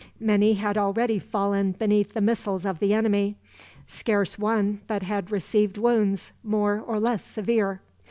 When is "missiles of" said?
2.21-2.79